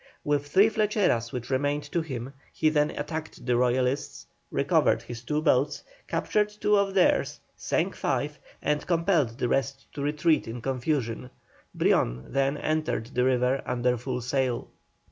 With 0.23 0.47
three 0.47 0.67
flecheras 0.67 1.31
which 1.31 1.51
remained 1.51 1.83
to 1.91 2.01
him, 2.01 2.33
he 2.51 2.69
then 2.69 2.89
attacked 2.89 3.45
the 3.45 3.55
Royalists, 3.55 4.25
recovered 4.49 5.03
his 5.03 5.21
two 5.21 5.43
boats, 5.43 5.83
captured 6.07 6.49
two 6.49 6.75
of 6.75 6.95
theirs, 6.95 7.39
sank 7.55 7.95
five, 7.95 8.39
and 8.63 8.83
compelled 8.87 9.37
the 9.37 9.47
rest 9.47 9.85
to 9.93 10.01
retreat 10.01 10.47
in 10.47 10.59
confusion. 10.59 11.29
Brion 11.75 12.25
then 12.33 12.57
entered 12.57 13.11
the 13.13 13.25
river 13.25 13.61
under 13.63 13.95
full 13.95 14.21
sail. 14.21 14.69